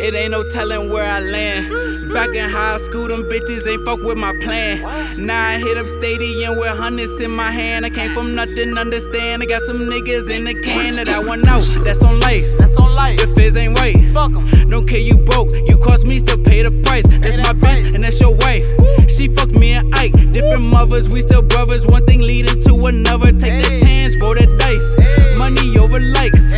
ain't 0.00 0.30
no 0.32 0.42
telling 0.44 0.90
where 0.90 1.04
I 1.08 1.20
land. 1.20 2.12
Back 2.12 2.30
in 2.30 2.48
high 2.48 2.78
school, 2.78 3.08
them 3.08 3.24
bitches 3.24 3.66
ain't 3.66 3.84
fuck 3.84 4.00
with 4.00 4.16
my 4.18 4.32
plan. 4.42 4.80
Now 5.24 5.48
I 5.50 5.58
hit 5.58 5.76
up 5.78 5.86
stadium 5.86 6.56
with 6.58 6.76
hundreds 6.76 7.20
in 7.20 7.30
my 7.30 7.50
hand. 7.50 7.86
I 7.86 7.90
came 7.90 8.12
from 8.14 8.34
nothing, 8.34 8.76
understand. 8.76 9.42
I 9.42 9.46
got 9.46 9.62
some 9.62 9.78
niggas 9.78 10.30
in 10.30 10.44
the 10.44 10.54
can 10.54 10.94
that 10.96 11.08
I 11.08 11.18
want 11.20 11.46
out. 11.46 11.64
That's 11.84 12.02
on 12.04 12.20
life. 12.20 12.44
That's 12.58 12.76
on 12.76 12.94
life. 12.94 13.20
If 13.22 13.38
it 13.38 13.56
ain't 13.56 13.78
right, 13.78 13.96
Fuck 14.12 14.36
'em. 14.36 14.68
don't 14.70 14.86
care 14.88 14.98
you 15.00 15.16
broke. 15.16 15.50
You 15.66 15.78
cost 15.78 16.06
me, 16.06 16.18
still 16.18 16.38
pay 16.38 16.62
the 16.62 16.70
price. 16.82 17.06
That's 17.08 17.36
my 17.36 17.52
bitch, 17.54 17.94
and 17.94 18.02
that's 18.02 18.20
your 18.20 18.34
wife. 18.34 18.62
She 19.08 19.28
fucked 19.28 19.52
me 19.58 19.72
and 19.74 19.94
Ike. 19.94 20.12
Different 20.32 20.62
mothers, 20.62 21.08
we 21.08 21.20
still 21.20 21.42
brothers. 21.42 21.86
One 21.86 22.04
thing 22.06 22.20
leading 22.20 22.60
to 22.62 22.86
another. 22.86 23.32
Take 23.32 23.62
the 23.62 23.78
chance, 23.80 24.14
roll 24.20 24.34
the 24.34 24.46
dice. 24.58 25.38
Money 25.38 25.78
over 25.78 26.00
likes. 26.00 26.52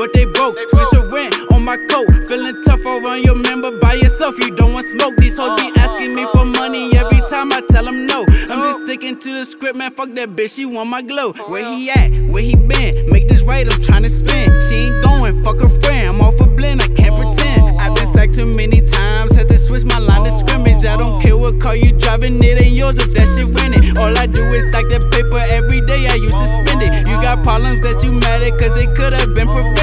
But 0.00 0.14
they 0.14 0.24
broke. 0.24 0.56
Broke. 0.72 1.12
rent 1.12 1.36
on 1.52 1.62
my 1.62 1.76
coat. 1.90 2.08
Feeling 2.26 2.62
tough 2.62 2.80
on 2.86 3.22
your 3.22 3.36
member 3.36 3.70
by 3.80 3.92
yourself. 3.92 4.34
You 4.38 4.50
don't 4.56 4.72
want 4.72 4.86
smoke. 4.86 5.14
These 5.18 5.36
hoes 5.36 5.60
be 5.60 5.68
Uh, 5.76 5.84
asking 5.84 6.14
me 6.14 6.26
for 6.32 6.46
money 6.46 6.96
every 6.96 7.20
time 7.28 7.52
I 7.52 7.60
tell 7.68 7.84
them 7.84 8.06
no. 8.06 8.24
I'm 8.48 8.64
just 8.64 8.84
sticking 8.84 9.18
to 9.18 9.30
the 9.38 9.44
script, 9.44 9.76
man. 9.76 9.92
Fuck 9.92 10.14
that 10.14 10.30
bitch. 10.30 10.56
She 10.56 10.64
want 10.64 10.88
my 10.88 11.02
glow. 11.02 11.34
Where 11.52 11.68
he 11.68 11.90
at? 11.90 12.16
Where 12.32 12.42
he 12.42 12.56
been? 12.56 13.10
Make 13.12 13.28
this 13.28 13.42
right. 13.42 13.70
I'm 13.70 13.80
trying 13.82 14.04
to 14.04 14.08
spin. 14.08 14.48
She 14.66 14.88
ain't 14.88 15.04
going. 15.04 15.44
Fuck 15.44 15.60
her 15.60 15.68
friend. 15.82 16.08
I'm 16.08 16.20
off 16.22 16.40
a 16.40 16.46
blend. 16.48 16.80
I 16.80 16.88
can't 16.88 17.14
pretend. 17.20 17.78
I've 17.78 17.94
been 17.94 18.06
sacked 18.06 18.36
too 18.36 18.46
many 18.46 18.80
times. 18.80 19.34
Had 19.36 19.48
to 19.48 19.58
switch 19.58 19.84
my 19.84 19.98
line 19.98 20.24
of 20.24 20.32
scrimmage. 20.32 20.86
I 20.86 20.96
don't 20.96 21.20
care 21.20 21.36
what 21.36 21.60
car 21.60 21.76
you 21.76 21.92
driving. 21.92 22.42
It 22.42 22.62
ain't 22.62 22.74
yours 22.74 22.96
if 22.98 23.12
that 23.12 23.28
shit 23.36 23.48
rented. 23.60 23.98
All 23.98 24.16
I 24.16 24.24
do 24.26 24.42
is 24.56 24.64
stack 24.64 24.88
that 24.88 25.12
paper 25.12 25.44
every 25.58 25.82
day. 25.82 26.06
I 26.08 26.14
used 26.14 26.38
to 26.38 26.46
spend 26.48 26.80
it. 26.82 27.06
You 27.06 27.20
got 27.20 27.42
problems 27.42 27.82
that 27.82 28.02
you 28.02 28.12
mad 28.12 28.42
at, 28.42 28.58
cause 28.58 28.72
they 28.72 28.86
could 28.96 29.12
have 29.12 29.34
been 29.34 29.48
prevented. 29.48 29.79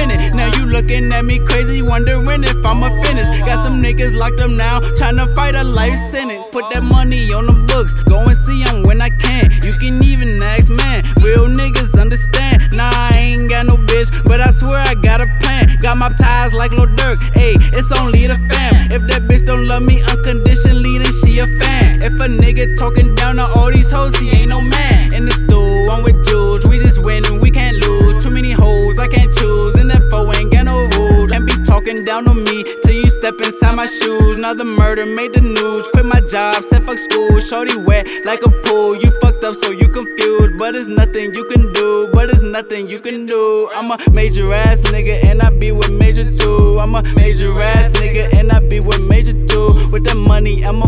Looking 0.88 1.12
at 1.12 1.26
me 1.26 1.38
crazy, 1.38 1.82
wondering 1.82 2.44
if 2.44 2.64
I'ma 2.64 2.88
finish. 3.02 3.28
Got 3.44 3.62
some 3.62 3.82
niggas 3.82 4.14
locked 4.14 4.40
up 4.40 4.50
now, 4.50 4.80
tryna 4.80 5.34
fight 5.34 5.54
a 5.54 5.62
life 5.62 5.98
sentence. 6.10 6.48
Put 6.48 6.64
that 6.72 6.82
money 6.82 7.30
on 7.30 7.44
the 7.44 7.52
books, 7.68 7.92
go 8.04 8.24
and 8.24 8.34
see 8.34 8.64
'em 8.64 8.84
when 8.84 9.02
I 9.02 9.10
can. 9.10 9.52
You 9.62 9.74
can 9.74 10.02
even 10.02 10.42
ask, 10.42 10.70
man, 10.70 11.04
real 11.20 11.46
niggas 11.46 12.00
understand. 12.00 12.72
Nah, 12.72 12.90
I 12.94 13.10
ain't 13.18 13.50
got 13.50 13.66
no 13.66 13.76
bitch, 13.76 14.08
but 14.24 14.40
I 14.40 14.50
swear 14.50 14.78
I 14.80 14.94
got 14.94 15.20
a 15.20 15.26
plan. 15.42 15.76
Got 15.82 15.98
my 15.98 16.08
ties 16.08 16.54
like 16.54 16.72
Lil 16.72 16.86
Durk, 16.96 17.18
ayy, 17.36 17.56
it's 17.76 17.92
only 17.92 18.26
the 18.26 18.38
fam. 18.48 18.88
If 18.90 19.02
that 19.08 19.28
bitch 19.28 19.44
don't 19.44 19.66
love 19.66 19.82
me 19.82 20.00
unconditionally, 20.00 20.96
then 21.02 21.12
she 21.20 21.38
a 21.40 21.46
fan. 21.60 22.00
If 22.00 22.14
a 22.14 22.28
nigga 22.28 22.78
talking 22.78 23.14
down 23.14 23.36
to 23.36 23.44
all 23.44 23.70
these 23.70 23.90
hoes, 23.90 24.16
he 24.16 24.30
ain't 24.30 24.48
no 24.48 24.62
man. 24.62 25.12
In 25.12 25.26
the 25.26 25.32
stool, 25.32 25.90
I'm 25.90 26.02
with 26.02 26.24
down 32.08 32.26
on 32.26 32.42
me 32.42 32.64
till 32.82 32.94
you 32.94 33.10
step 33.10 33.34
inside 33.44 33.74
my 33.76 33.84
shoes. 33.84 34.38
Another 34.38 34.64
murder 34.64 35.04
made 35.04 35.34
the 35.34 35.42
news. 35.42 35.86
Quit 35.92 36.06
my 36.06 36.20
job, 36.20 36.64
said 36.64 36.82
fuck 36.82 36.96
school. 36.96 37.38
Shorty 37.38 37.76
wet 37.76 38.08
like 38.24 38.40
a 38.46 38.50
pool. 38.64 38.96
You 38.96 39.10
fucked 39.20 39.44
up, 39.44 39.54
so 39.54 39.72
you 39.72 39.86
confused. 39.92 40.56
But 40.56 40.74
it's 40.74 40.88
nothing 40.88 41.34
you 41.34 41.44
can 41.44 41.70
do. 41.74 42.08
But 42.10 42.30
it's 42.30 42.40
nothing 42.40 42.88
you 42.88 43.00
can 43.00 43.26
do. 43.26 43.68
I'm 43.74 43.90
a 43.90 43.98
major 44.10 44.48
ass 44.54 44.80
nigga, 44.88 45.22
and 45.26 45.42
I 45.42 45.50
be 45.50 45.70
with 45.70 45.92
major 45.92 46.24
two. 46.24 46.78
I'm 46.80 46.94
a 46.94 47.02
major 47.14 47.52
ass 47.60 47.92
nigga, 48.00 48.32
and 48.40 48.52
I 48.52 48.60
be 48.60 48.80
with 48.80 49.02
major 49.06 49.36
two. 49.44 49.76
With 49.92 50.04
the 50.08 50.14
money, 50.14 50.64
I'm 50.64 50.80
a 50.80 50.87